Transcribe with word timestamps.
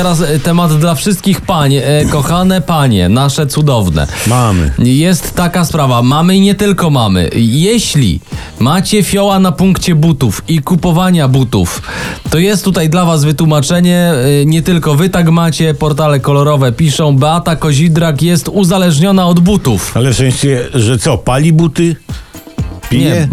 Teraz 0.00 0.20
e, 0.20 0.38
temat 0.38 0.78
dla 0.78 0.94
wszystkich 0.94 1.40
pań. 1.40 1.74
E, 1.74 1.82
kochane 2.10 2.60
panie, 2.60 3.08
nasze 3.08 3.46
cudowne. 3.46 4.06
Mamy. 4.26 4.72
Jest 4.78 5.34
taka 5.34 5.64
sprawa, 5.64 6.02
mamy 6.02 6.36
i 6.36 6.40
nie 6.40 6.54
tylko 6.54 6.90
mamy. 6.90 7.30
Jeśli 7.36 8.20
macie 8.58 9.02
fioła 9.02 9.38
na 9.38 9.52
punkcie 9.52 9.94
butów 9.94 10.42
i 10.48 10.58
kupowania 10.58 11.28
butów, 11.28 11.82
to 12.30 12.38
jest 12.38 12.64
tutaj 12.64 12.88
dla 12.90 13.04
was 13.04 13.24
wytłumaczenie. 13.24 14.12
E, 14.42 14.46
Nie 14.46 14.62
tylko 14.62 14.94
wy 14.94 15.08
tak 15.08 15.30
macie, 15.30 15.74
portale 15.74 16.20
kolorowe 16.20 16.72
piszą, 16.72 17.16
Beata 17.16 17.56
Kozidrak 17.56 18.22
jest 18.22 18.48
uzależniona 18.48 19.26
od 19.26 19.40
butów. 19.40 19.96
Ale 19.96 20.12
w 20.12 20.16
sensie, 20.16 20.66
że 20.74 20.98
co, 20.98 21.18
pali 21.18 21.52
buty? 21.52 21.96
Pije? 22.90 23.10
Nie, 23.10 23.28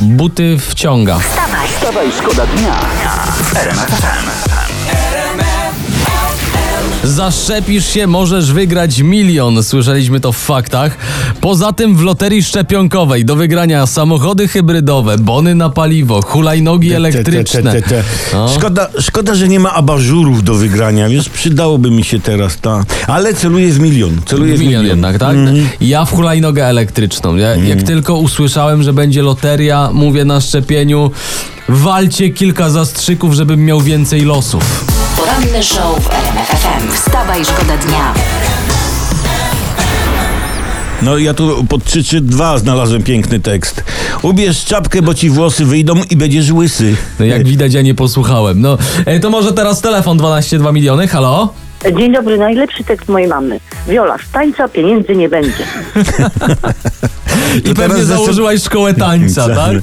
buty 0.00 0.56
wciąga. 0.58 1.18
Wstawaj, 1.18 1.68
Wstawaj, 1.68 2.06
szkoda 2.18 2.46
dnia 2.46 2.74
FM. 3.54 4.47
Zaszczepisz 7.08 7.86
się, 7.86 8.06
możesz 8.06 8.52
wygrać 8.52 8.98
milion. 8.98 9.62
Słyszeliśmy 9.64 10.20
to 10.20 10.32
w 10.32 10.36
faktach. 10.36 10.96
Poza 11.40 11.72
tym 11.72 11.96
w 11.96 12.02
loterii 12.02 12.42
szczepionkowej 12.42 13.24
do 13.24 13.36
wygrania 13.36 13.86
samochody 13.86 14.48
hybrydowe, 14.48 15.18
bony 15.18 15.54
na 15.54 15.70
paliwo, 15.70 16.22
hulajnogi 16.22 16.92
elektryczne. 16.92 17.62
Te, 17.72 17.82
te, 17.82 17.88
te, 17.88 17.88
te. 17.88 18.04
No. 18.32 18.48
Szkoda, 18.48 18.88
szkoda, 19.00 19.34
że 19.34 19.48
nie 19.48 19.60
ma 19.60 19.72
abażurów 19.72 20.44
do 20.44 20.54
wygrania, 20.54 21.08
wiesz, 21.08 21.28
przydałoby 21.28 21.90
mi 21.90 22.04
się 22.04 22.20
teraz 22.20 22.56
ta. 22.56 22.84
Ale 23.06 23.34
celuję 23.34 23.72
w 23.72 23.80
milion. 23.80 24.20
Celuję 24.26 24.56
w 24.56 24.60
Milion 24.60 24.68
milion. 24.82 24.86
jednak, 24.86 25.18
tak? 25.18 25.36
Ja 25.80 26.04
w 26.04 26.12
hulajnogę 26.12 26.66
elektryczną. 26.66 27.36
Ja, 27.36 27.56
Jak 27.56 27.82
tylko 27.82 28.14
usłyszałem, 28.18 28.82
że 28.82 28.92
będzie 28.92 29.22
loteria, 29.22 29.90
mówię 29.92 30.24
na 30.24 30.40
szczepieniu, 30.40 31.10
walcie 31.68 32.30
kilka 32.30 32.70
zastrzyków, 32.70 33.34
żebym 33.34 33.64
miał 33.64 33.80
więcej 33.80 34.22
losów. 34.22 34.87
Poranny 35.28 35.62
show 35.62 35.98
w 36.00 36.10
RMF 36.10 36.48
FM. 36.48 36.92
Wstawaj, 36.92 37.44
szkoda 37.44 37.76
dnia. 37.76 38.14
No 41.02 41.18
ja 41.18 41.34
tu 41.34 41.64
pod 41.64 41.84
3-3-2 41.84 42.58
znalazłem 42.58 43.02
piękny 43.02 43.40
tekst. 43.40 43.84
Ubierz 44.22 44.64
czapkę, 44.64 45.02
bo 45.02 45.14
ci 45.14 45.30
włosy 45.30 45.64
wyjdą 45.64 45.94
i 46.10 46.16
będziesz 46.16 46.52
łysy. 46.52 46.96
No 47.18 47.24
jak 47.26 47.46
widać, 47.46 47.74
ja 47.74 47.82
nie 47.82 47.94
posłuchałem. 47.94 48.60
No, 48.60 48.78
e, 49.06 49.20
to 49.20 49.30
może 49.30 49.52
teraz 49.52 49.80
telefon 49.80 50.18
12,2 50.18 50.72
miliony, 50.72 51.08
halo? 51.08 51.54
Dzień 51.98 52.12
dobry, 52.12 52.38
najlepszy 52.38 52.84
tekst 52.84 53.08
mojej 53.08 53.28
mamy. 53.28 53.60
Wiola, 53.88 54.16
z 54.28 54.30
tańca 54.30 54.68
pieniędzy 54.68 55.16
nie 55.16 55.28
będzie. 55.28 55.64
I 57.64 57.74
pewnie 57.74 58.04
założyłaś 58.04 58.62
szkołę 58.62 58.94
tańca, 58.94 59.48
tak? 59.64 59.76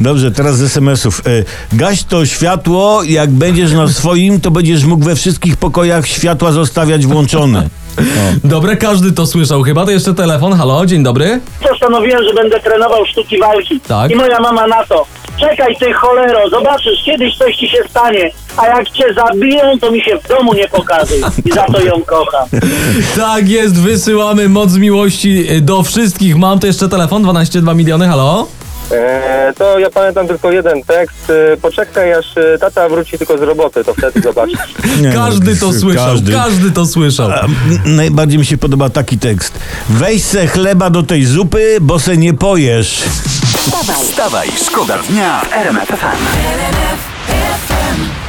Dobrze, 0.00 0.30
teraz 0.30 0.56
z 0.56 0.62
SMS-ów. 0.62 1.22
E, 1.26 1.76
Gaś 1.76 2.04
to 2.04 2.26
światło, 2.26 3.02
jak 3.02 3.30
będziesz 3.30 3.72
na 3.72 3.88
swoim, 3.88 4.40
to 4.40 4.50
będziesz 4.50 4.84
mógł 4.84 5.04
we 5.04 5.16
wszystkich 5.16 5.56
pokojach 5.56 6.06
światła 6.06 6.52
zostawiać 6.52 7.06
włączone. 7.06 7.68
Dobre, 8.44 8.76
każdy 8.76 9.12
to 9.12 9.26
słyszał 9.26 9.62
chyba. 9.62 9.84
To 9.84 9.90
jeszcze 9.90 10.14
telefon, 10.14 10.52
halo, 10.52 10.86
dzień 10.86 11.02
dobry. 11.02 11.40
postanowiłem, 11.68 12.24
że 12.24 12.34
będę 12.34 12.60
trenował 12.60 13.06
sztuki 13.06 13.38
walki. 13.38 13.80
Tak. 13.80 14.10
I 14.10 14.14
moja 14.14 14.40
mama 14.40 14.66
na 14.66 14.84
to. 14.86 15.06
Czekaj 15.40 15.76
ty 15.80 15.92
cholero, 15.92 16.50
zobaczysz, 16.50 17.02
kiedyś 17.04 17.36
coś 17.36 17.56
ci 17.56 17.68
się 17.68 17.78
stanie. 17.90 18.30
A 18.56 18.66
jak 18.66 18.90
cię 18.90 19.04
zabiją, 19.14 19.78
to 19.80 19.90
mi 19.90 20.02
się 20.02 20.18
w 20.24 20.28
domu 20.28 20.54
nie 20.54 20.68
pokazuj. 20.68 21.18
I 21.44 21.52
za 21.52 21.64
to 21.64 21.80
ją 21.84 22.02
kocham. 22.06 22.48
Tak 23.16 23.48
jest, 23.48 23.80
wysyłamy 23.80 24.48
moc 24.48 24.76
miłości 24.76 25.46
y, 25.52 25.60
do 25.60 25.82
wszystkich. 25.82 26.36
Mam 26.36 26.58
to 26.58 26.66
jeszcze 26.66 26.88
telefon, 26.88 27.22
12,2 27.22 27.76
miliony, 27.76 28.08
halo? 28.08 28.46
E, 28.92 29.52
to 29.58 29.78
ja 29.78 29.90
pamiętam 29.90 30.28
tylko 30.28 30.50
jeden 30.52 30.82
tekst. 30.82 31.30
E, 31.52 31.56
poczekaj 31.56 32.12
aż 32.12 32.26
e, 32.36 32.58
tata 32.58 32.88
wróci 32.88 33.18
tylko 33.18 33.38
z 33.38 33.42
roboty, 33.42 33.84
to 33.84 33.94
wtedy 33.94 34.20
zobaczysz. 34.28 34.58
Nie, 35.00 35.12
Każdy 35.12 35.56
to 35.56 35.72
słyszał, 35.72 36.06
każdy, 36.06 36.32
każdy. 36.32 36.70
to 36.70 36.86
słyszał. 36.86 37.30
A, 37.30 37.44
m, 37.44 37.50
Najbardziej 37.84 38.38
mi 38.38 38.46
się 38.46 38.56
podoba 38.58 38.90
taki 38.90 39.18
tekst. 39.18 39.58
Weź 39.88 40.22
se 40.22 40.46
chleba 40.46 40.90
do 40.90 41.02
tej 41.02 41.24
zupy, 41.24 41.76
bo 41.80 41.98
se 41.98 42.16
nie 42.16 42.34
pojesz. 42.34 43.02
Wstawaj, 43.56 43.96
Wstawaj, 44.04 44.48
szkoda 44.66 44.98
dnia 44.98 45.40
w 45.40 45.52
RMF 45.52 45.88
FM. 45.88 46.24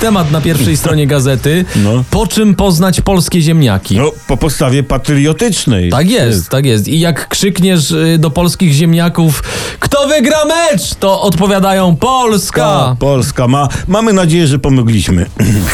Temat 0.00 0.30
na 0.30 0.40
pierwszej 0.40 0.76
stronie 0.76 1.06
gazety. 1.06 1.64
No. 1.76 2.04
Po 2.10 2.26
czym 2.26 2.54
poznać 2.54 3.00
polskie 3.00 3.40
ziemniaki? 3.40 3.96
No, 3.96 4.12
po 4.26 4.36
podstawie 4.36 4.82
patriotycznej. 4.82 5.90
Tak 5.90 6.10
jest, 6.10 6.48
tak 6.48 6.66
jest. 6.66 6.88
I 6.88 7.00
jak 7.00 7.28
krzykniesz 7.28 7.90
y, 7.90 8.16
do 8.18 8.30
polskich 8.30 8.72
ziemniaków, 8.72 9.42
kto 9.80 10.08
wygra 10.08 10.44
mecz, 10.44 10.94
to 10.94 11.22
odpowiadają 11.22 11.96
Polska. 11.96 12.62
Polska. 12.64 12.96
Polska 13.00 13.48
ma. 13.48 13.68
Mamy 13.88 14.12
nadzieję, 14.12 14.46
że 14.46 14.58
pomogliśmy. 14.58 15.26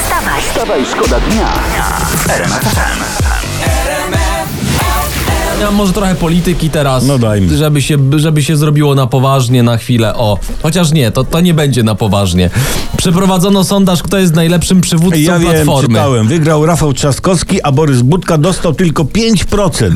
wstawaj, 0.05 0.43
Wstawaj, 0.51 0.85
szkoda 0.93 1.21
dnia 1.21 1.53
RMF 2.29 2.61
FM. 2.63 3.44
Ja 5.65 5.71
może 5.71 5.93
trochę 5.93 6.15
polityki 6.15 6.71
teraz, 6.71 7.07
No 7.07 7.19
dajmy. 7.19 7.57
żeby 7.57 7.83
się, 7.83 7.97
żeby 8.17 8.43
się 8.43 8.57
zrobiło 8.57 8.95
na 8.95 9.07
poważnie 9.07 9.63
na 9.63 9.77
chwilę. 9.77 10.15
O, 10.15 10.39
chociaż 10.63 10.93
nie, 10.93 11.11
to, 11.11 11.25
to 11.25 11.41
nie 11.41 11.55
będzie 11.55 11.83
na 11.83 11.95
poważnie. 11.95 12.51
Przeprowadzono 12.97 13.65
sondaż, 13.65 14.03
kto 14.03 14.19
jest 14.19 14.35
najlepszym 14.35 14.81
przywódcą 14.81 15.19
Ja 15.21 15.39
wiem, 15.39 15.51
Platformy. 15.53 15.89
czytałem. 15.89 16.29
Wygrał 16.29 16.67
Rafał 16.67 16.93
Trzaskowski, 16.93 17.63
a 17.63 17.73
Borys 17.73 18.03
Budka 18.03 18.39
dostał 18.39 18.75
tylko 18.75 19.05
5%. 19.05 19.91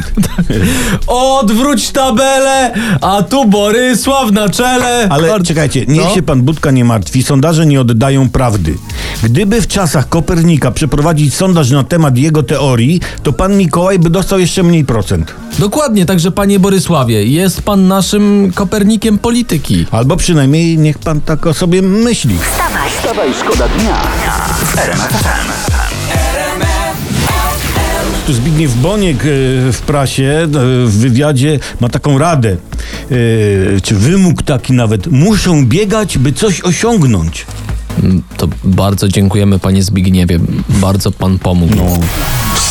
Odwróć 1.06 1.90
tabelę, 1.90 2.72
a 3.00 3.22
tu 3.22 3.44
Borysław 3.44 4.32
na 4.32 4.48
czele. 4.48 5.06
Ale 5.10 5.28
Bar- 5.28 5.42
czekajcie, 5.42 5.84
niech 5.88 6.04
No. 6.04 6.14
się 6.14 6.22
pan 6.22 6.42
Budka 6.42 6.70
nie 6.70 6.84
martwi, 6.84 7.22
sondaże 7.22 7.66
nie 7.66 7.80
oddają 7.80 8.28
prawdy. 8.28 8.74
Gdyby 9.22 9.60
w 9.62 9.66
czasach 9.66 10.08
Kopernika 10.08 10.70
przeprowadzić 10.70 11.34
sondaż 11.34 11.70
na 11.70 11.84
temat 11.84 12.16
jego 12.18 12.42
teorii, 12.42 13.00
to 13.22 13.32
pan 13.32 13.56
Mikołaj 13.56 13.98
by 13.98 14.10
dostał 14.10 14.38
jeszcze 14.38 14.62
mniej 14.62 14.84
procent. 14.84 15.34
Dokładnie, 15.58 16.06
także 16.06 16.30
panie 16.30 16.60
Borysławie, 16.60 17.24
jest 17.24 17.62
pan 17.62 17.88
naszym 17.88 18.52
Kopernikiem 18.54 19.18
polityki. 19.18 19.86
Albo 19.90 20.16
przynajmniej 20.16 20.78
niech 20.78 20.98
pan 20.98 21.20
tak 21.20 21.46
o 21.46 21.54
sobie 21.54 21.82
myśli. 21.82 22.38
wstawaj, 22.38 22.90
Wstawaj, 22.90 23.34
szkoda 23.34 23.68
dnia 23.68 23.96
w 24.64 24.78
RMF 24.78 25.12
FM. 25.12 25.48
Tu 28.26 28.32
Zbigniew 28.32 28.74
Boniek 28.74 29.16
e, 29.16 29.22
w 29.72 29.80
prasie, 29.86 30.24
e, 30.24 30.48
w 30.86 30.92
wywiadzie 30.98 31.58
ma 31.80 31.88
taką 31.88 32.18
radę, 32.18 32.56
e, 33.10 33.80
czy 33.80 33.94
wymóg 33.94 34.42
taki 34.42 34.72
nawet. 34.72 35.06
Muszą 35.06 35.66
biegać, 35.66 36.18
by 36.18 36.32
coś 36.32 36.60
osiągnąć. 36.60 37.46
Mm, 38.02 38.22
To 38.36 38.48
bardzo 38.64 39.08
dziękujemy 39.08 39.58
panie 39.58 39.82
Zbigniewie, 39.82 40.38
bardzo 40.68 41.12
pan 41.12 41.38
pomógł. 41.38 41.74
No. 41.76 41.82